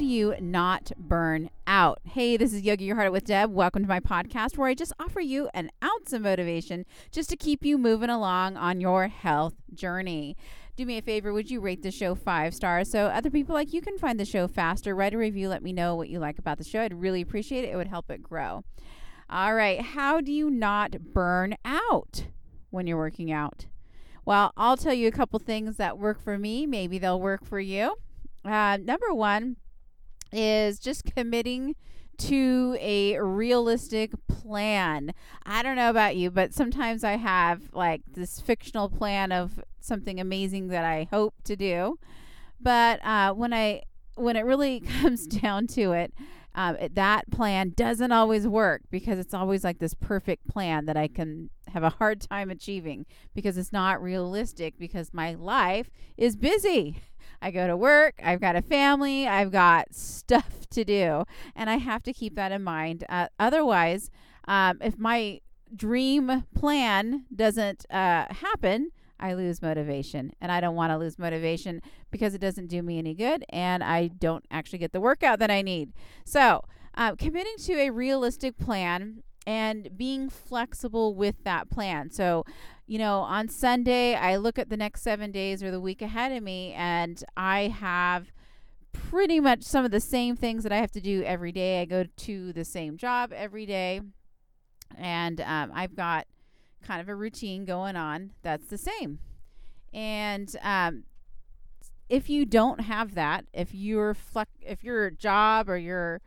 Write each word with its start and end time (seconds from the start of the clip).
do 0.00 0.06
you 0.06 0.34
not 0.40 0.90
burn 0.96 1.50
out? 1.66 2.00
Hey, 2.04 2.38
this 2.38 2.54
is 2.54 2.62
Yoga 2.62 2.82
Your 2.82 2.96
Heart 2.96 3.12
with 3.12 3.26
Deb. 3.26 3.52
Welcome 3.52 3.82
to 3.82 3.88
my 3.88 4.00
podcast 4.00 4.56
where 4.56 4.66
I 4.66 4.72
just 4.72 4.94
offer 4.98 5.20
you 5.20 5.50
an 5.52 5.70
ounce 5.84 6.14
of 6.14 6.22
motivation 6.22 6.86
just 7.12 7.28
to 7.28 7.36
keep 7.36 7.66
you 7.66 7.76
moving 7.76 8.08
along 8.08 8.56
on 8.56 8.80
your 8.80 9.08
health 9.08 9.52
journey. 9.74 10.38
Do 10.74 10.86
me 10.86 10.96
a 10.96 11.02
favor, 11.02 11.34
would 11.34 11.50
you 11.50 11.60
rate 11.60 11.82
the 11.82 11.90
show 11.90 12.14
five 12.14 12.54
stars 12.54 12.90
so 12.90 13.08
other 13.08 13.28
people 13.28 13.54
like 13.54 13.74
you 13.74 13.82
can 13.82 13.98
find 13.98 14.18
the 14.18 14.24
show 14.24 14.48
faster? 14.48 14.94
Write 14.94 15.12
a 15.12 15.18
review, 15.18 15.50
let 15.50 15.62
me 15.62 15.70
know 15.70 15.94
what 15.94 16.08
you 16.08 16.18
like 16.18 16.38
about 16.38 16.56
the 16.56 16.64
show. 16.64 16.80
I'd 16.80 16.94
really 16.94 17.20
appreciate 17.20 17.64
it. 17.64 17.74
It 17.74 17.76
would 17.76 17.88
help 17.88 18.10
it 18.10 18.22
grow. 18.22 18.64
All 19.28 19.54
right, 19.54 19.82
how 19.82 20.22
do 20.22 20.32
you 20.32 20.48
not 20.48 21.12
burn 21.12 21.56
out 21.62 22.24
when 22.70 22.86
you're 22.86 22.96
working 22.96 23.30
out? 23.30 23.66
Well, 24.24 24.54
I'll 24.56 24.78
tell 24.78 24.94
you 24.94 25.08
a 25.08 25.12
couple 25.12 25.38
things 25.40 25.76
that 25.76 25.98
work 25.98 26.22
for 26.22 26.38
me. 26.38 26.64
Maybe 26.64 26.98
they'll 26.98 27.20
work 27.20 27.44
for 27.44 27.60
you. 27.60 27.96
Uh, 28.42 28.78
number 28.82 29.12
one 29.12 29.56
is 30.32 30.78
just 30.78 31.04
committing 31.04 31.74
to 32.18 32.76
a 32.80 33.18
realistic 33.18 34.12
plan. 34.28 35.12
I 35.44 35.62
don't 35.62 35.76
know 35.76 35.90
about 35.90 36.16
you, 36.16 36.30
but 36.30 36.52
sometimes 36.52 37.02
I 37.02 37.16
have 37.16 37.62
like 37.72 38.02
this 38.12 38.40
fictional 38.40 38.90
plan 38.90 39.32
of 39.32 39.60
something 39.80 40.20
amazing 40.20 40.68
that 40.68 40.84
I 40.84 41.08
hope 41.10 41.34
to 41.44 41.56
do. 41.56 41.98
But 42.60 43.04
uh, 43.04 43.32
when 43.32 43.54
I 43.54 43.82
when 44.16 44.36
it 44.36 44.44
really 44.44 44.80
comes 45.00 45.26
down 45.26 45.66
to 45.68 45.92
it, 45.92 46.12
um, 46.54 46.76
it, 46.76 46.94
that 46.94 47.30
plan 47.30 47.72
doesn't 47.76 48.12
always 48.12 48.46
work 48.46 48.82
because 48.90 49.18
it's 49.18 49.34
always 49.34 49.64
like 49.64 49.78
this 49.78 49.94
perfect 49.94 50.46
plan 50.48 50.86
that 50.86 50.96
I 50.96 51.08
can 51.08 51.48
have 51.68 51.82
a 51.82 51.90
hard 51.90 52.20
time 52.20 52.50
achieving 52.50 53.06
because 53.34 53.56
it's 53.56 53.72
not 53.72 54.02
realistic 54.02 54.74
because 54.78 55.14
my 55.14 55.34
life 55.34 55.90
is 56.16 56.36
busy. 56.36 57.02
I 57.42 57.50
go 57.50 57.66
to 57.66 57.76
work, 57.76 58.20
I've 58.22 58.40
got 58.40 58.56
a 58.56 58.62
family, 58.62 59.26
I've 59.26 59.50
got 59.50 59.94
stuff 59.94 60.66
to 60.70 60.84
do, 60.84 61.24
and 61.54 61.70
I 61.70 61.76
have 61.76 62.02
to 62.04 62.12
keep 62.12 62.34
that 62.36 62.52
in 62.52 62.62
mind. 62.62 63.04
Uh, 63.08 63.28
otherwise, 63.38 64.10
um, 64.46 64.78
if 64.80 64.98
my 64.98 65.40
dream 65.74 66.44
plan 66.54 67.24
doesn't 67.34 67.86
uh, 67.90 68.26
happen, 68.30 68.90
I 69.20 69.34
lose 69.34 69.62
motivation. 69.62 70.32
And 70.40 70.50
I 70.50 70.60
don't 70.60 70.74
want 70.74 70.90
to 70.90 70.98
lose 70.98 71.18
motivation 71.18 71.82
because 72.10 72.34
it 72.34 72.40
doesn't 72.40 72.68
do 72.68 72.82
me 72.82 72.98
any 72.98 73.14
good 73.14 73.44
and 73.50 73.84
I 73.84 74.08
don't 74.08 74.44
actually 74.50 74.78
get 74.78 74.92
the 74.92 75.00
workout 75.00 75.38
that 75.38 75.50
I 75.50 75.62
need. 75.62 75.92
So, 76.24 76.64
uh, 76.94 77.14
committing 77.14 77.54
to 77.58 77.74
a 77.74 77.90
realistic 77.90 78.58
plan 78.58 79.22
and 79.46 79.96
being 79.96 80.28
flexible 80.28 81.14
with 81.14 81.42
that 81.44 81.70
plan. 81.70 82.10
So, 82.10 82.44
you 82.86 82.98
know, 82.98 83.20
on 83.20 83.48
Sunday, 83.48 84.14
I 84.14 84.36
look 84.36 84.58
at 84.58 84.68
the 84.68 84.76
next 84.76 85.02
seven 85.02 85.30
days 85.30 85.62
or 85.62 85.70
the 85.70 85.80
week 85.80 86.02
ahead 86.02 86.32
of 86.32 86.42
me, 86.42 86.72
and 86.72 87.22
I 87.36 87.68
have 87.68 88.32
pretty 88.92 89.40
much 89.40 89.62
some 89.62 89.84
of 89.84 89.90
the 89.90 90.00
same 90.00 90.36
things 90.36 90.62
that 90.62 90.72
I 90.72 90.78
have 90.78 90.92
to 90.92 91.00
do 91.00 91.22
every 91.22 91.52
day. 91.52 91.80
I 91.80 91.84
go 91.84 92.04
to 92.04 92.52
the 92.52 92.64
same 92.64 92.96
job 92.96 93.32
every 93.32 93.66
day, 93.66 94.00
and 94.96 95.40
um, 95.40 95.70
I've 95.74 95.94
got 95.94 96.26
kind 96.82 97.00
of 97.00 97.08
a 97.08 97.14
routine 97.14 97.64
going 97.64 97.96
on 97.96 98.32
that's 98.42 98.66
the 98.66 98.78
same. 98.78 99.18
And 99.92 100.54
um, 100.62 101.04
if 102.08 102.28
you 102.28 102.44
don't 102.44 102.80
have 102.80 103.14
that, 103.14 103.44
if 103.52 103.74
your 103.74 104.14
flex, 104.14 104.50
if 104.60 104.82
your 104.82 105.10
job 105.10 105.68
or 105.68 105.76
your 105.76 106.20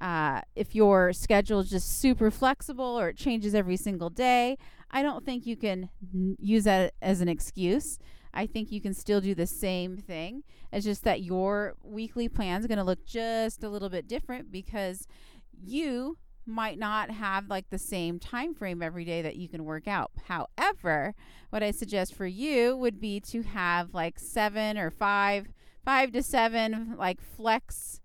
uh, 0.00 0.42
if 0.54 0.74
your 0.74 1.12
schedule 1.12 1.60
is 1.60 1.70
just 1.70 2.00
super 2.00 2.30
flexible 2.30 2.98
or 2.98 3.08
it 3.10 3.16
changes 3.16 3.54
every 3.54 3.76
single 3.76 4.10
day, 4.10 4.58
I 4.90 5.02
don't 5.02 5.24
think 5.24 5.46
you 5.46 5.56
can 5.56 5.90
use 6.38 6.64
that 6.64 6.94
as 7.02 7.20
an 7.20 7.28
excuse. 7.28 7.98
I 8.32 8.46
think 8.46 8.70
you 8.70 8.80
can 8.80 8.94
still 8.94 9.20
do 9.20 9.34
the 9.34 9.46
same 9.46 9.96
thing. 9.96 10.44
It's 10.72 10.84
just 10.84 11.04
that 11.04 11.22
your 11.22 11.74
weekly 11.82 12.28
plan 12.28 12.60
is 12.60 12.66
going 12.66 12.78
to 12.78 12.84
look 12.84 13.04
just 13.04 13.64
a 13.64 13.68
little 13.68 13.88
bit 13.88 14.06
different 14.06 14.52
because 14.52 15.06
you 15.52 16.18
might 16.46 16.78
not 16.78 17.10
have 17.10 17.48
like 17.48 17.68
the 17.68 17.78
same 17.78 18.18
time 18.18 18.54
frame 18.54 18.82
every 18.82 19.04
day 19.04 19.22
that 19.22 19.36
you 19.36 19.48
can 19.48 19.64
work 19.64 19.86
out. 19.86 20.10
However, 20.26 21.14
what 21.50 21.62
I 21.62 21.70
suggest 21.70 22.14
for 22.14 22.26
you 22.26 22.76
would 22.76 23.00
be 23.00 23.20
to 23.20 23.42
have 23.42 23.92
like 23.92 24.18
7 24.18 24.78
or 24.78 24.90
5 24.90 25.48
5 25.84 26.12
to 26.12 26.22
7 26.22 26.96
like 26.98 27.20
flex 27.20 28.00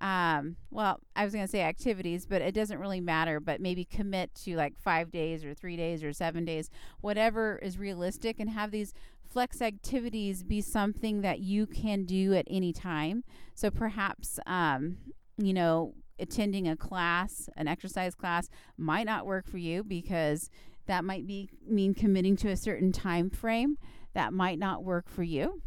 um, 0.00 0.56
well, 0.70 1.00
I 1.16 1.24
was 1.24 1.32
going 1.32 1.44
to 1.44 1.50
say 1.50 1.62
activities, 1.62 2.26
but 2.26 2.42
it 2.42 2.54
doesn't 2.54 2.78
really 2.78 3.00
matter, 3.00 3.40
but 3.40 3.60
maybe 3.60 3.84
commit 3.84 4.34
to 4.44 4.56
like 4.56 4.78
five 4.78 5.10
days 5.10 5.44
or 5.44 5.54
three 5.54 5.76
days 5.76 6.04
or 6.04 6.12
seven 6.12 6.44
days, 6.44 6.70
whatever 7.00 7.58
is 7.58 7.78
realistic, 7.78 8.36
and 8.38 8.50
have 8.50 8.70
these 8.70 8.94
flex 9.28 9.60
activities 9.60 10.42
be 10.42 10.60
something 10.60 11.20
that 11.22 11.40
you 11.40 11.66
can 11.66 12.04
do 12.04 12.34
at 12.34 12.46
any 12.48 12.72
time. 12.72 13.24
So 13.54 13.70
perhaps, 13.70 14.38
um, 14.46 14.98
you 15.36 15.52
know, 15.52 15.94
attending 16.18 16.68
a 16.68 16.76
class, 16.76 17.48
an 17.56 17.68
exercise 17.68 18.14
class, 18.14 18.48
might 18.76 19.04
not 19.04 19.26
work 19.26 19.46
for 19.46 19.58
you 19.58 19.84
because 19.84 20.50
that 20.86 21.04
might 21.04 21.26
be 21.26 21.50
mean 21.66 21.94
committing 21.94 22.36
to 22.36 22.48
a 22.48 22.56
certain 22.56 22.92
time 22.92 23.30
frame. 23.30 23.76
That 24.14 24.32
might 24.32 24.58
not 24.58 24.84
work 24.84 25.08
for 25.08 25.22
you. 25.22 25.62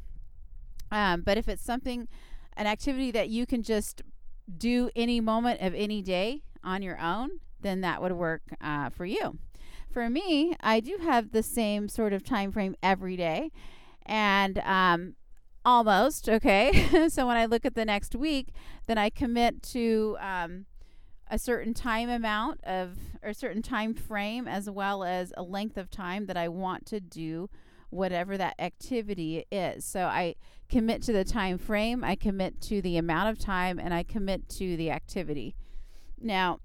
Um, 0.92 1.22
but 1.22 1.38
if 1.38 1.48
it's 1.48 1.64
something, 1.64 2.08
an 2.58 2.68
activity 2.68 3.12
that 3.12 3.30
you 3.30 3.46
can 3.46 3.64
just 3.64 4.02
do 4.58 4.90
any 4.96 5.20
moment 5.20 5.62
of 5.62 5.74
any 5.74 6.02
day 6.02 6.44
on 6.64 6.82
your 6.82 7.00
own, 7.00 7.40
then 7.62 7.82
that 7.82 8.02
would 8.02 8.14
work 8.14 8.42
uh, 8.62 8.90
for 8.90 9.06
you. 9.06 9.38
For 9.92 10.10
me, 10.10 10.56
I 10.62 10.80
do 10.80 10.98
have 11.02 11.32
the 11.32 11.44
same 11.44 11.90
sort 11.90 12.14
of 12.14 12.24
time 12.24 12.52
frame 12.52 12.76
every 12.82 13.18
day, 13.18 13.52
and 14.06 14.58
um, 14.60 15.16
almost 15.66 16.30
okay. 16.30 17.08
so 17.10 17.28
when 17.28 17.38
I 17.38 17.46
look 17.46 17.66
at 17.66 17.76
the 17.76 17.86
next 17.86 18.16
week, 18.16 18.54
then 18.88 18.98
I 18.98 19.10
commit 19.10 19.62
to 19.64 20.18
um, 20.20 20.66
a 21.30 21.38
certain 21.38 21.74
time 21.74 22.10
amount 22.10 22.64
of 22.64 22.98
or 23.22 23.30
a 23.30 23.34
certain 23.34 23.62
time 23.62 23.94
frame 23.94 24.48
as 24.48 24.70
well 24.70 25.04
as 25.04 25.34
a 25.38 25.44
length 25.44 25.78
of 25.78 25.90
time 25.90 26.26
that 26.26 26.38
I 26.38 26.48
want 26.48 26.86
to 26.88 27.00
do 27.00 27.50
whatever 27.92 28.38
that 28.38 28.56
activity 28.58 29.46
is. 29.52 29.86
So 29.86 30.06
I 30.06 30.36
commit 30.70 31.02
to 31.04 31.14
the 31.14 31.24
time 31.24 31.58
frame, 31.58 32.04
I 32.04 32.16
commit 32.16 32.62
to 32.62 32.82
the 32.82 32.98
amount 32.98 33.30
of 33.30 33.38
time, 33.38 33.78
and 33.78 33.94
I 33.94 34.04
commit 34.04 34.50
to 34.50 34.76
the 34.78 34.90
activity. 34.90 35.56
Now, 36.20 36.60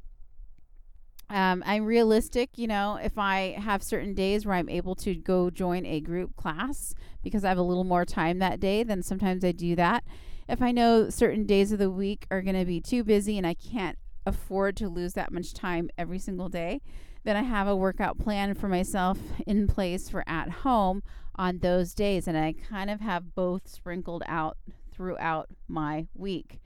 um, 1.29 1.65
I'm 1.67 1.85
realistic, 1.85 2.51
you 2.57 2.69
know, 2.69 2.99
if 3.03 3.19
I 3.19 3.57
have 3.59 3.83
certain 3.83 4.15
days 4.15 4.47
where 4.47 4.55
I'm 4.55 4.69
able 4.69 4.95
to 4.97 5.15
go 5.15 5.51
join 5.51 5.85
a 5.85 6.01
group 6.01 6.37
class 6.37 6.95
because 7.23 7.45
I 7.45 7.49
have 7.49 7.59
a 7.59 7.63
little 7.63 7.85
more 7.85 8.05
time 8.05 8.39
that 8.39 8.61
day, 8.61 8.85
then 8.85 9.03
sometimes 9.03 9.45
I 9.45 9.51
do 9.51 9.75
that. 9.75 10.05
If 10.49 10.63
I 10.63 10.71
know 10.71 11.11
certain 11.11 11.45
days 11.45 11.73
of 11.73 11.81
the 11.81 11.91
week 11.91 12.27
are 12.31 12.43
going 12.43 12.57
to 12.57 12.65
be 12.65 12.81
too 12.81 13.03
busy 13.03 13.37
and 13.37 13.47
I 13.47 13.55
can't 13.55 13.99
afford 14.25 14.77
to 14.77 14.89
lose 14.89 15.15
that 15.15 15.33
much 15.33 15.53
time 15.53 15.91
every 15.99 16.21
single 16.21 16.49
day, 16.49 16.81
then 17.27 17.37
I 17.37 17.43
have 17.43 17.67
a 17.67 17.75
workout 17.75 18.19
plan 18.19 18.55
for 18.55 18.69
myself 18.69 19.19
in 19.49 19.67
place 19.67 20.09
for 20.09 20.23
at 20.29 20.49
home 20.49 21.03
on 21.35 21.59
those 21.59 21.93
days. 21.93 22.29
And 22.29 22.39
I 22.39 22.53
kind 22.53 22.89
of 22.89 23.01
have 23.01 23.35
both 23.35 23.67
sprinkled 23.67 24.23
out 24.29 24.57
throughout 24.93 25.49
my 25.67 26.07
week. 26.15 26.61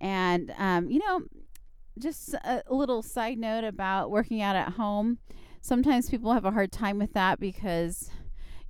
And, 0.00 0.54
um, 0.56 0.88
you 0.88 1.00
know, 1.00 1.22
just 1.98 2.34
a 2.34 2.62
little 2.70 3.02
side 3.02 3.38
note 3.38 3.64
about 3.64 4.12
working 4.12 4.40
out 4.40 4.54
at 4.54 4.74
home. 4.74 5.18
Sometimes 5.60 6.08
people 6.08 6.32
have 6.32 6.44
a 6.44 6.52
hard 6.52 6.70
time 6.70 6.96
with 6.96 7.12
that 7.14 7.40
because 7.40 8.08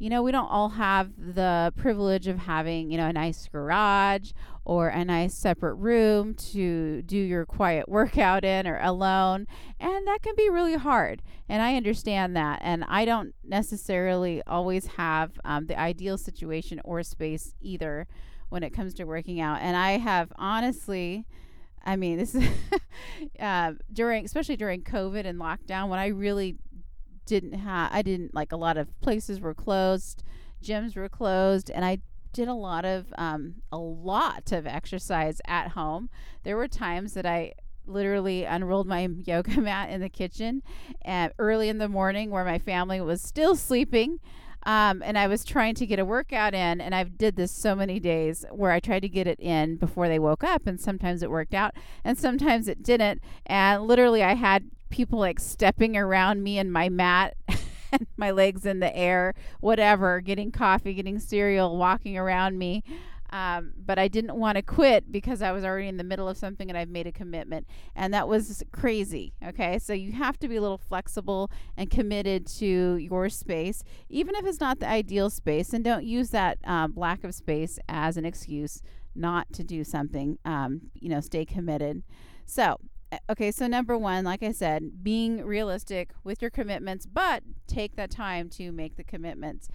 you 0.05 0.11
know, 0.11 0.23
we 0.23 0.33
don't 0.33 0.51
all 0.51 0.69
have 0.69 1.13
the 1.17 1.73
privilege 1.79 2.27
of 2.27 2.41
having, 2.41 2.91
you 2.91 2.99
know, 2.99 3.07
a 3.07 3.13
nice 3.15 3.49
garage 3.51 4.33
or 4.67 4.89
a 4.89 5.03
nice 5.03 5.33
separate 5.33 5.77
room 5.77 6.35
to 6.35 7.01
do 7.01 7.17
your 7.17 7.47
quiet 7.47 7.89
workout 7.89 8.45
in 8.45 8.67
or 8.67 8.79
alone. 8.83 9.47
And 9.81 10.07
that 10.07 10.19
can 10.21 10.35
be 10.37 10.51
really 10.51 10.75
hard. 10.75 11.23
And 11.49 11.63
I 11.63 11.77
understand 11.77 12.37
that. 12.37 12.61
And 12.63 12.85
I 12.87 13.07
don't 13.07 13.35
necessarily 13.43 14.43
always 14.47 14.89
have 14.89 15.41
um, 15.43 15.69
the 15.69 15.81
ideal 15.81 16.19
situation 16.19 16.83
or 16.85 17.03
space 17.03 17.55
either 17.63 18.07
when 18.51 18.63
it 18.63 18.75
comes 18.75 18.93
to 18.97 19.05
working 19.05 19.41
out. 19.41 19.63
And 19.63 19.75
I 19.75 19.93
have 19.93 20.31
honestly, 20.37 21.25
I 21.83 21.97
mean, 21.97 22.19
this 22.19 22.35
is 22.35 22.47
uh, 23.41 23.73
during, 23.91 24.27
especially 24.27 24.57
during 24.57 24.83
COVID 24.83 25.25
and 25.25 25.41
lockdown, 25.41 25.89
when 25.89 25.99
I 25.99 26.09
really 26.09 26.59
didn't 27.27 27.53
have 27.53 27.91
I 27.93 28.03
didn't 28.03 28.35
like 28.35 28.53
a 28.53 28.57
lot 28.57 28.77
of 28.77 28.89
places 29.01 29.41
were 29.41 29.55
closed, 29.55 30.23
gyms 30.63 30.97
were 30.97 31.09
closed, 31.09 31.71
and 31.71 31.85
I 31.85 31.99
did 32.33 32.49
a 32.49 32.55
lot 32.55 32.85
of 32.85 33.07
um, 33.17 33.55
a 33.73 33.79
lot 33.79 34.53
of 34.53 34.67
exercise 34.67 35.41
at 35.47 35.69
home. 35.69 36.11
There 36.43 36.57
were 36.57 36.69
times 36.69 37.15
that 37.15 37.25
I 37.25 37.55
literally 37.87 38.45
unrolled 38.45 38.87
my 38.87 39.09
yoga 39.25 39.61
mat 39.61 39.91
in 39.91 40.01
the 40.01 40.09
kitchen 40.09 40.63
at 41.05 41.33
early 41.39 41.69
in 41.69 41.79
the 41.79 41.89
morning 41.89 42.31
where 42.31 42.45
my 42.45 42.59
family 42.59 43.01
was 43.01 43.23
still 43.23 43.57
sleeping. 43.57 44.21
Um, 44.67 45.03
and 45.05 45.19
I 45.19 45.27
was 45.27 45.45
trying 45.45 45.75
to 45.75 45.87
get 45.87 45.99
a 45.99 46.07
workout 46.07 46.55
in, 46.55 46.81
and 46.81 46.95
I've 46.95 47.19
did 47.19 47.37
this 47.37 47.53
so 47.53 47.75
many 47.75 48.01
days 48.01 48.47
where 48.51 48.71
I 48.71 48.81
tried 48.81 49.01
to 49.01 49.11
get 49.11 49.27
it 49.27 49.39
in 49.39 49.77
before 49.77 50.09
they 50.09 50.19
woke 50.19 50.43
up, 50.43 50.67
and 50.67 50.81
sometimes 50.81 51.23
it 51.23 51.31
worked 51.31 51.53
out, 51.53 51.75
and 52.03 52.17
sometimes 52.17 52.67
it 52.67 52.83
didn't. 52.83 53.21
And 53.45 53.83
literally, 53.83 54.23
I 54.23 54.33
had 54.33 54.71
people 54.95 55.19
like 55.19 55.41
stepping 55.41 55.97
around 55.97 56.41
me 56.45 56.57
and 56.57 56.73
my 56.73 56.89
mat 56.89 57.37
and 57.93 58.07
my 58.17 58.31
legs 58.31 58.65
in 58.65 58.79
the 58.79 58.97
air, 58.97 59.35
whatever, 59.59 60.21
getting 60.21 60.53
coffee, 60.53 60.95
getting 60.95 61.19
cereal, 61.19 61.77
walking 61.77 62.17
around 62.17 62.57
me. 62.57 62.85
Um, 63.31 63.73
but 63.77 63.99
I 63.99 64.07
didn't 64.07 64.37
want 64.37 64.55
to 64.55 64.63
quit 64.63 65.11
because 65.11 65.43
I 65.43 65.51
was 65.51 65.65
already 65.65 65.89
in 65.89 65.97
the 65.97 66.05
middle 66.05 66.29
of 66.29 66.37
something 66.37 66.69
and 66.69 66.79
I've 66.79 66.89
made 66.89 67.09
a 67.09 67.13
commitment. 67.13 67.67
And 67.97 68.15
that 68.15 68.29
was 68.29 68.63
crazy. 68.71 69.33
Okay. 69.45 69.81
So 69.81 69.93
you 69.93 70.13
have 70.13 70.39
to 70.39 70.47
be 70.47 70.55
a 70.55 70.61
little 70.61 70.79
flexible 70.79 71.51
and 71.77 71.91
committed 71.91 72.47
to 72.59 72.97
your 72.97 73.29
space, 73.29 73.83
even 74.09 74.37
if 74.37 74.47
it's 74.47 74.61
not 74.61 74.79
the 74.79 74.89
ideal 74.89 75.29
space. 75.29 75.73
And 75.73 75.83
don't 75.83 76.05
use 76.05 76.31
that 76.31 76.59
um, 76.63 76.93
lack 76.95 77.25
of 77.25 77.35
space 77.35 77.81
as 77.89 78.17
an 78.17 78.25
excuse 78.25 78.81
not 79.17 79.53
to 79.55 79.65
do 79.65 79.83
something. 79.83 80.39
Um, 80.45 80.83
you 80.95 81.09
know, 81.09 81.21
stay 81.21 81.45
committed. 81.45 82.05
So, 82.47 82.79
okay, 83.31 83.51
so 83.51 83.67
number 83.67 83.97
one, 83.97 84.25
like 84.25 84.43
I 84.43 84.53
said, 84.53 85.03
being 85.03 85.45
realistic 85.45 86.11
with 86.23 86.41
your 86.41 86.51
commitments, 86.51 87.07
but 87.07 87.43
take 87.67 87.97
that 87.97 88.11
time 88.11 88.49
to 88.51 88.73
make 88.73 88.97
the 88.97 89.05
commitments. 89.05 89.69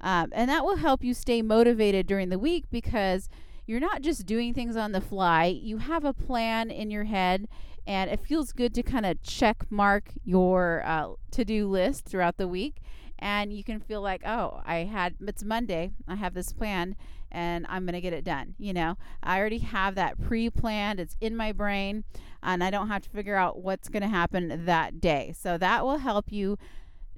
Um, 0.00 0.30
and 0.32 0.50
that 0.50 0.64
will 0.64 0.76
help 0.76 1.02
you 1.02 1.14
stay 1.14 1.40
motivated 1.40 2.06
during 2.06 2.28
the 2.28 2.38
week 2.38 2.64
because 2.70 3.28
you're 3.66 3.80
not 3.80 4.02
just 4.02 4.26
doing 4.26 4.52
things 4.52 4.76
on 4.76 4.92
the 4.92 5.00
fly. 5.00 5.46
You 5.46 5.78
have 5.78 6.04
a 6.04 6.12
plan 6.12 6.70
in 6.70 6.90
your 6.90 7.04
head, 7.04 7.48
and 7.86 8.10
it 8.10 8.20
feels 8.20 8.52
good 8.52 8.74
to 8.74 8.82
kind 8.82 9.06
of 9.06 9.22
check 9.22 9.64
mark 9.70 10.10
your 10.24 10.82
uh, 10.84 11.14
to 11.30 11.44
do 11.44 11.68
list 11.68 12.04
throughout 12.04 12.36
the 12.36 12.48
week. 12.48 12.76
And 13.18 13.52
you 13.52 13.64
can 13.64 13.80
feel 13.80 14.02
like, 14.02 14.22
oh, 14.26 14.60
I 14.66 14.78
had, 14.80 15.14
it's 15.20 15.44
Monday, 15.44 15.92
I 16.06 16.16
have 16.16 16.34
this 16.34 16.52
plan, 16.52 16.96
and 17.34 17.66
I'm 17.68 17.84
going 17.84 17.94
to 17.94 18.00
get 18.00 18.12
it 18.12 18.24
done. 18.24 18.54
You 18.58 18.72
know, 18.72 18.96
I 19.22 19.38
already 19.38 19.58
have 19.58 19.96
that 19.96 20.20
pre 20.22 20.48
planned, 20.48 21.00
it's 21.00 21.16
in 21.20 21.36
my 21.36 21.52
brain, 21.52 22.04
and 22.42 22.62
I 22.62 22.70
don't 22.70 22.88
have 22.88 23.02
to 23.02 23.10
figure 23.10 23.36
out 23.36 23.60
what's 23.60 23.88
going 23.88 24.02
to 24.02 24.08
happen 24.08 24.64
that 24.64 25.00
day. 25.00 25.34
So 25.38 25.58
that 25.58 25.84
will 25.84 25.98
help 25.98 26.32
you 26.32 26.56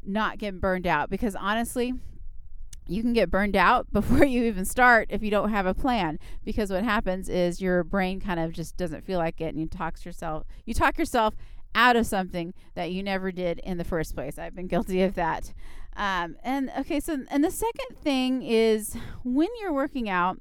not 0.04 0.38
get 0.38 0.60
burned 0.60 0.86
out 0.86 1.10
because 1.10 1.36
honestly, 1.36 1.92
you 2.88 3.02
can 3.02 3.12
get 3.12 3.30
burned 3.30 3.56
out 3.56 3.86
before 3.92 4.24
you 4.24 4.44
even 4.44 4.64
start 4.64 5.08
if 5.10 5.22
you 5.22 5.30
don't 5.30 5.50
have 5.50 5.66
a 5.66 5.74
plan 5.74 6.18
because 6.44 6.70
what 6.70 6.84
happens 6.84 7.28
is 7.28 7.60
your 7.60 7.84
brain 7.84 8.20
kind 8.20 8.40
of 8.40 8.52
just 8.52 8.76
doesn't 8.76 9.04
feel 9.04 9.18
like 9.18 9.40
it 9.40 9.48
and 9.48 9.60
you 9.60 9.66
talk 9.66 10.02
yourself 10.04 10.44
you 10.64 10.72
talk 10.72 10.96
yourself 10.98 11.34
out 11.74 11.96
of 11.96 12.06
something 12.06 12.54
that 12.74 12.92
you 12.92 13.02
never 13.02 13.32
did 13.32 13.58
in 13.60 13.76
the 13.76 13.84
first 13.84 14.14
place 14.14 14.38
i've 14.38 14.54
been 14.54 14.68
guilty 14.68 15.02
of 15.02 15.14
that 15.14 15.52
um, 15.96 16.36
and 16.42 16.70
okay 16.78 17.00
so 17.00 17.18
and 17.30 17.42
the 17.42 17.50
second 17.50 17.96
thing 18.02 18.42
is 18.42 18.96
when 19.24 19.48
you're 19.60 19.72
working 19.72 20.08
out 20.08 20.38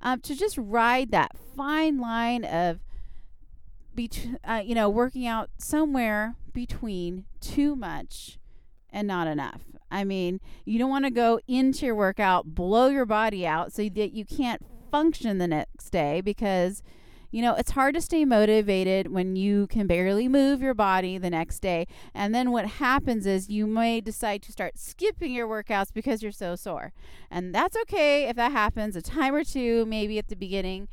um, 0.00 0.20
to 0.20 0.34
just 0.34 0.58
ride 0.58 1.10
that 1.10 1.32
fine 1.56 1.98
line 1.98 2.44
of 2.44 2.80
bet- 3.94 4.26
uh, 4.44 4.62
you 4.64 4.74
know 4.74 4.88
working 4.88 5.26
out 5.26 5.50
somewhere 5.58 6.36
between 6.52 7.24
too 7.40 7.74
much 7.74 8.38
and 8.90 9.08
not 9.08 9.26
enough. 9.26 9.62
I 9.90 10.04
mean, 10.04 10.40
you 10.64 10.78
don't 10.78 10.90
want 10.90 11.04
to 11.04 11.10
go 11.10 11.40
into 11.48 11.86
your 11.86 11.94
workout, 11.94 12.54
blow 12.54 12.88
your 12.88 13.06
body 13.06 13.46
out 13.46 13.72
so 13.72 13.88
that 13.88 14.12
you 14.12 14.24
can't 14.24 14.62
function 14.90 15.38
the 15.38 15.48
next 15.48 15.90
day 15.90 16.20
because 16.20 16.82
you 17.32 17.40
know, 17.40 17.54
it's 17.54 17.72
hard 17.72 17.94
to 17.94 18.00
stay 18.00 18.24
motivated 18.26 19.10
when 19.10 19.36
you 19.36 19.66
can 19.66 19.86
barely 19.86 20.28
move 20.28 20.60
your 20.60 20.74
body 20.74 21.16
the 21.16 21.30
next 21.30 21.60
day. 21.60 21.86
And 22.14 22.34
then 22.34 22.52
what 22.52 22.66
happens 22.66 23.26
is 23.26 23.48
you 23.48 23.66
may 23.66 24.02
decide 24.02 24.42
to 24.42 24.52
start 24.52 24.78
skipping 24.78 25.32
your 25.32 25.48
workouts 25.48 25.92
because 25.92 26.22
you're 26.22 26.30
so 26.30 26.54
sore. 26.56 26.92
And 27.30 27.54
that's 27.54 27.76
okay 27.78 28.28
if 28.28 28.36
that 28.36 28.52
happens 28.52 28.94
a 28.96 29.02
time 29.02 29.34
or 29.34 29.44
two, 29.44 29.86
maybe 29.86 30.18
at 30.18 30.28
the 30.28 30.36
beginning. 30.36 30.88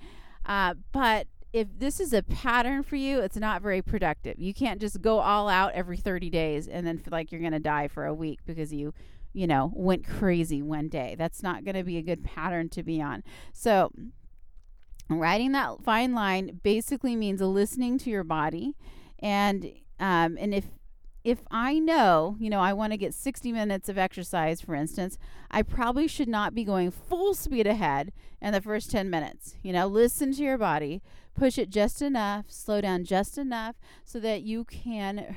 Uh, 0.46 0.76
but 0.94 1.28
if 1.52 1.68
this 1.78 2.00
is 2.00 2.14
a 2.14 2.24
pattern 2.24 2.84
for 2.84 2.96
you, 2.96 3.20
it's 3.20 3.36
not 3.36 3.62
very 3.62 3.82
productive. 3.82 4.40
You 4.40 4.54
can't 4.54 4.80
just 4.80 5.02
go 5.02 5.20
all 5.20 5.50
out 5.50 5.74
every 5.74 5.98
30 5.98 6.30
days 6.30 6.70
and 6.70 6.88
then 6.88 6.98
feel 7.00 7.12
like 7.12 7.32
you're 7.32 7.42
going 7.42 7.52
to 7.52 7.60
die 7.60 7.90
for 7.90 8.06
a 8.06 8.14
week 8.14 8.40
because 8.46 8.74
you, 8.74 8.94
you 9.34 9.46
know, 9.46 9.74
went 9.76 10.08
crazy 10.08 10.62
one 10.62 10.88
day. 10.88 11.16
That's 11.18 11.44
not 11.44 11.66
going 11.66 11.76
to 11.76 11.84
be 11.84 11.98
a 11.98 12.02
good 12.02 12.24
pattern 12.24 12.70
to 12.70 12.84
be 12.84 13.02
on. 13.02 13.24
So, 13.52 13.92
writing 15.10 15.52
that 15.54 15.84
fine 15.84 16.14
line 16.14 16.60
basically 16.64 17.16
means 17.16 17.42
listening 17.42 17.98
to 17.98 18.10
your 18.10 18.24
body 18.24 18.76
and 19.20 19.72
um, 20.00 20.38
and 20.40 20.54
if 20.54 20.66
if 21.24 21.40
I 21.52 21.80
know, 21.80 22.38
you 22.40 22.50
know, 22.50 22.62
I 22.62 22.72
want 22.72 22.94
to 22.94 22.98
get 22.98 23.14
60 23.14 23.52
minutes 23.52 23.90
of 23.90 23.98
exercise, 23.98 24.62
for 24.62 24.74
instance, 24.74 25.18
I 25.52 25.64
probably 25.64 26.08
should 26.08 26.30
not 26.30 26.56
be 26.56 26.64
going 26.64 26.92
full 26.92 27.34
speed 27.34 27.68
ahead 27.68 28.14
in 28.42 28.54
the 28.54 28.62
first 28.62 28.90
10 28.90 29.10
minutes. 29.10 29.56
You 29.62 29.74
know, 29.74 29.88
listen 29.88 30.34
to 30.34 30.42
your 30.42 30.58
body, 30.58 31.02
push 31.36 31.58
it 31.58 31.70
just 31.70 32.02
enough, 32.02 32.46
slow 32.48 32.80
down 32.80 33.04
just 33.04 33.38
enough 33.38 33.76
so 34.06 34.20
that 34.22 34.44
you 34.44 34.64
can, 34.64 35.36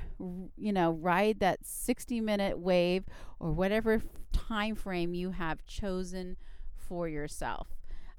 you 0.57 0.73
know, 0.73 0.93
ride 0.93 1.41
that 1.41 1.67
60 1.67 2.21
minute 2.21 2.59
wave 2.59 3.05
or 3.41 3.51
whatever 3.51 4.03
time 4.33 4.77
frame 4.77 5.15
you 5.15 5.33
have 5.33 5.67
chosen 5.67 6.37
for 6.77 7.09
yourself. 7.09 7.67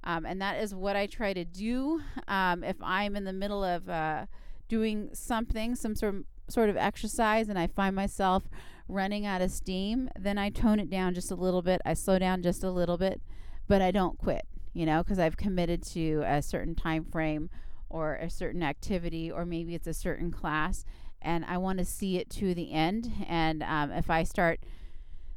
Um, 0.04 0.26
and 0.26 0.42
that 0.42 0.62
is 0.62 0.76
what 0.76 0.96
I 0.96 1.08
try 1.08 1.34
to 1.34 1.46
do 1.46 2.02
um, 2.28 2.64
if 2.64 2.76
I'm 2.82 3.16
in 3.16 3.24
the 3.24 3.34
middle 3.34 3.64
of 3.64 3.90
uh, 3.90 4.26
doing 4.68 5.10
something, 5.14 5.76
some 5.76 5.96
sort 5.96 6.16
of 6.16 6.24
sort 6.50 6.70
of 6.70 6.76
exercise 6.76 7.48
and 7.48 7.58
I 7.58 7.68
find 7.68 7.96
myself 7.96 8.44
running 8.88 9.26
out 9.26 9.42
of 9.42 9.52
steam, 9.52 10.10
then 10.20 10.38
I 10.38 10.50
tone 10.50 10.80
it 10.80 10.90
down 10.90 11.14
just 11.14 11.32
a 11.32 11.36
little 11.36 11.62
bit. 11.62 11.82
I 11.86 11.94
slow 11.94 12.20
down 12.20 12.42
just 12.42 12.64
a 12.64 12.72
little 12.72 12.98
bit, 12.98 13.22
but 13.68 13.82
I 13.82 13.92
don't 13.92 14.18
quit, 14.18 14.46
you 14.74 14.86
know, 14.86 15.02
because 15.02 15.20
I've 15.20 15.38
committed 15.38 15.84
to 15.94 16.24
a 16.26 16.42
certain 16.42 16.76
time 16.76 17.06
frame 17.06 17.50
or 17.90 18.16
a 18.16 18.30
certain 18.30 18.64
activity, 18.64 19.32
or 19.32 19.46
maybe 19.46 19.76
it's 19.76 19.88
a 19.88 19.94
certain 19.94 20.32
class, 20.32 20.84
and 21.22 21.46
I 21.46 21.58
want 21.58 21.80
to 21.80 21.86
see 21.86 22.18
it 22.18 22.30
to 22.32 22.54
the 22.54 22.72
end. 22.74 23.12
And 23.28 23.64
um, 23.64 23.92
if 23.92 24.10
I 24.10 24.24
start 24.24 24.60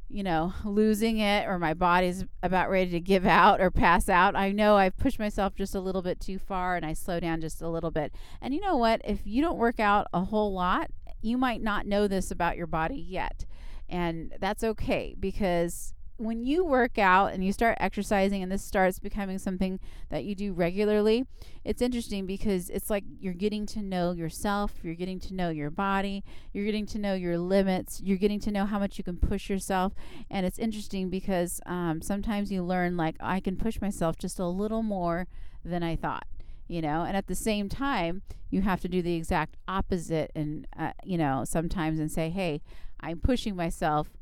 you 0.09 0.23
know, 0.23 0.53
losing 0.63 1.17
it 1.19 1.47
or 1.47 1.59
my 1.59 1.73
body's 1.73 2.25
about 2.41 2.69
ready 2.69 2.91
to 2.91 2.99
give 2.99 3.25
out 3.25 3.59
or 3.59 3.69
pass 3.69 4.07
out, 4.07 4.35
I 4.35 4.51
know 4.51 4.77
I've 4.77 4.97
pushed 4.97 5.19
myself 5.19 5.55
just 5.55 5.75
a 5.75 5.81
little 5.81 6.01
bit 6.01 6.19
too 6.19 6.39
far 6.39 6.75
and 6.75 6.85
I 6.85 6.93
slow 6.93 7.19
down 7.19 7.41
just 7.41 7.61
a 7.61 7.69
little 7.69 7.91
bit. 7.91 8.13
And 8.41 8.53
you 8.53 8.61
know 8.61 8.77
what? 8.77 9.01
If 9.03 9.19
you 9.25 9.41
don't 9.41 9.57
work 9.57 9.79
out 9.79 10.07
a 10.13 10.25
whole 10.25 10.53
lot, 10.53 10.91
you 11.21 11.37
might 11.37 11.61
not 11.61 11.85
know 11.85 12.07
this 12.07 12.31
about 12.31 12.57
your 12.57 12.67
body 12.67 12.95
yet. 12.95 13.45
And 13.89 14.33
that's 14.39 14.63
okay 14.63 15.15
because 15.19 15.93
when 16.17 16.43
you 16.43 16.65
work 16.65 16.97
out 16.97 17.33
and 17.33 17.45
you 17.45 17.53
start 17.53 17.77
exercising 17.79 18.41
and 18.41 18.51
this 18.51 18.63
starts 18.63 18.99
becoming 18.99 19.37
something 19.37 19.79
that 20.09 20.25
you 20.25 20.35
do 20.35 20.51
regularly, 20.51 21.25
it's 21.63 21.81
interesting 21.81 22.25
because 22.25 22.69
it's 22.69 22.89
like 22.89 23.03
you're 23.19 23.33
getting 23.33 23.65
to 23.67 23.81
know 23.81 24.11
yourself, 24.11 24.73
you're 24.81 24.95
getting 24.95 25.19
to 25.19 25.33
know 25.33 25.49
your 25.49 25.69
body, 25.69 26.23
you're 26.53 26.65
getting 26.65 26.87
to 26.87 26.97
know 26.97 27.13
your 27.13 27.37
limits, 27.37 28.01
you're 28.03 28.17
getting 28.17 28.39
to 28.39 28.51
know 28.51 28.65
how 28.65 28.79
much 28.79 28.97
you 28.97 29.03
can 29.03 29.17
push 29.17 29.49
yourself. 29.49 29.93
And 30.29 30.45
it's 30.45 30.59
interesting 30.59 31.09
because 31.09 31.61
um, 31.65 32.01
sometimes 32.01 32.51
you 32.51 32.63
learn, 32.63 32.97
like, 32.97 33.15
I 33.19 33.39
can 33.39 33.55
push 33.55 33.79
myself 33.79 34.17
just 34.17 34.39
a 34.39 34.47
little 34.47 34.83
more 34.83 35.27
than 35.63 35.83
I 35.83 35.95
thought. 35.95 36.25
You 36.69 36.81
know, 36.81 37.03
and 37.03 37.15
at 37.15 37.27
the 37.27 37.35
same 37.35 37.69
time, 37.69 38.23
you 38.49 38.61
have 38.61 38.81
to 38.81 38.89
do 38.89 39.01
the 39.01 39.15
exact 39.15 39.55
opposite, 39.69 40.31
and 40.35 40.67
uh, 40.77 40.91
you 41.05 41.17
know, 41.17 41.45
sometimes 41.45 41.97
and 41.97 42.11
say, 42.11 42.29
"Hey, 42.29 42.61
I'm 42.99 43.19
pushing 43.21 43.55
myself 43.55 44.16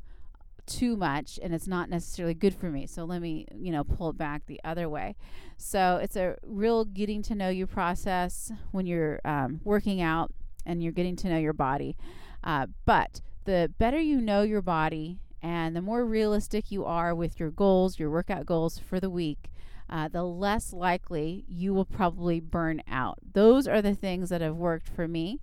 too 0.66 0.96
much 0.96 1.38
and 1.42 1.54
it's 1.54 1.66
not 1.66 1.88
necessarily 1.88 2.34
good 2.34 2.54
for 2.54 2.70
me. 2.70 2.86
So 2.86 3.04
let 3.04 3.22
me, 3.22 3.46
you 3.54 3.72
know, 3.72 3.84
pull 3.84 4.10
it 4.10 4.18
back 4.18 4.46
the 4.46 4.60
other 4.64 4.88
way. 4.88 5.16
So 5.56 5.98
it's 6.02 6.16
a 6.16 6.36
real 6.42 6.84
getting 6.84 7.22
to 7.22 7.34
know 7.34 7.48
you 7.48 7.66
process 7.66 8.52
when 8.72 8.86
you're 8.86 9.20
um, 9.24 9.60
working 9.64 10.00
out 10.00 10.32
and 10.64 10.82
you're 10.82 10.92
getting 10.92 11.16
to 11.16 11.28
know 11.28 11.38
your 11.38 11.52
body. 11.52 11.96
Uh, 12.42 12.66
but 12.84 13.20
the 13.44 13.72
better 13.78 13.98
you 13.98 14.20
know 14.20 14.42
your 14.42 14.62
body 14.62 15.20
and 15.42 15.76
the 15.76 15.82
more 15.82 16.04
realistic 16.04 16.70
you 16.70 16.84
are 16.84 17.14
with 17.14 17.38
your 17.38 17.50
goals, 17.50 17.98
your 17.98 18.10
workout 18.10 18.46
goals 18.46 18.78
for 18.78 18.98
the 18.98 19.10
week, 19.10 19.50
uh, 19.88 20.08
the 20.08 20.24
less 20.24 20.72
likely 20.72 21.44
you 21.46 21.72
will 21.72 21.84
probably 21.84 22.40
burn 22.40 22.82
out. 22.88 23.18
Those 23.32 23.68
are 23.68 23.80
the 23.80 23.94
things 23.94 24.28
that 24.30 24.40
have 24.40 24.56
worked 24.56 24.88
for 24.88 25.06
me. 25.06 25.40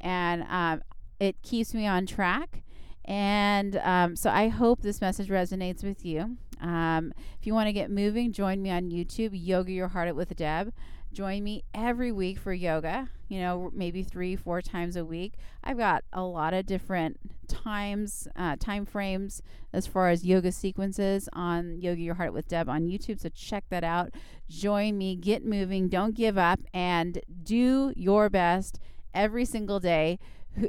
And 0.00 0.44
um, 0.48 0.82
it 1.18 1.42
keeps 1.42 1.74
me 1.74 1.86
on 1.86 2.06
track 2.06 2.62
and 3.04 3.76
um, 3.76 4.16
so 4.16 4.30
I 4.30 4.48
hope 4.48 4.82
this 4.82 5.00
message 5.00 5.28
resonates 5.28 5.82
with 5.82 6.04
you. 6.04 6.36
Um, 6.60 7.12
if 7.38 7.46
you 7.46 7.54
want 7.54 7.68
to 7.68 7.72
get 7.72 7.90
moving, 7.90 8.32
join 8.32 8.62
me 8.62 8.70
on 8.70 8.90
YouTube, 8.90 9.30
Yoga 9.32 9.72
Your 9.72 9.88
Heart 9.88 10.10
Out 10.10 10.16
with 10.16 10.36
Deb. 10.36 10.72
Join 11.12 11.42
me 11.42 11.64
every 11.74 12.12
week 12.12 12.38
for 12.38 12.52
yoga, 12.52 13.08
you 13.28 13.40
know, 13.40 13.72
maybe 13.74 14.04
three, 14.04 14.36
four 14.36 14.62
times 14.62 14.94
a 14.94 15.04
week. 15.04 15.34
I've 15.64 15.76
got 15.76 16.04
a 16.12 16.22
lot 16.22 16.54
of 16.54 16.66
different 16.66 17.18
times, 17.48 18.28
uh, 18.36 18.54
time 18.60 18.86
frames 18.86 19.42
as 19.72 19.88
far 19.88 20.10
as 20.10 20.24
yoga 20.24 20.52
sequences 20.52 21.28
on 21.32 21.80
Yoga 21.80 22.00
Your 22.00 22.14
Heart 22.14 22.32
with 22.32 22.46
Deb 22.46 22.68
on 22.68 22.86
YouTube. 22.86 23.20
So 23.20 23.28
check 23.30 23.64
that 23.70 23.82
out. 23.82 24.14
Join 24.48 24.96
me, 24.96 25.16
get 25.16 25.44
moving, 25.44 25.88
don't 25.88 26.14
give 26.14 26.38
up, 26.38 26.60
and 26.72 27.20
do 27.42 27.92
your 27.96 28.30
best 28.30 28.78
every 29.12 29.44
single 29.44 29.80
day 29.80 30.20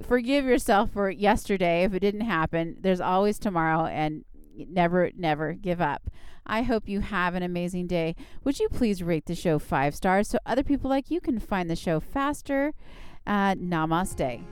forgive 0.07 0.45
yourself 0.45 0.91
for 0.91 1.09
yesterday 1.09 1.83
if 1.83 1.93
it 1.93 1.99
didn't 1.99 2.21
happen. 2.21 2.77
There's 2.79 3.01
always 3.01 3.39
tomorrow 3.39 3.85
and 3.85 4.25
never, 4.55 5.11
never 5.15 5.53
give 5.53 5.81
up. 5.81 6.09
I 6.45 6.63
hope 6.63 6.89
you 6.89 7.01
have 7.01 7.35
an 7.35 7.43
amazing 7.43 7.87
day. 7.87 8.15
Would 8.43 8.59
you 8.59 8.67
please 8.69 9.03
rate 9.03 9.25
the 9.25 9.35
show 9.35 9.59
five 9.59 9.95
stars 9.95 10.27
so 10.27 10.39
other 10.45 10.63
people 10.63 10.89
like 10.89 11.11
you 11.11 11.21
can 11.21 11.39
find 11.39 11.69
the 11.69 11.75
show 11.75 11.99
faster? 11.99 12.73
Uh, 13.27 13.55
namaste. 13.55 14.43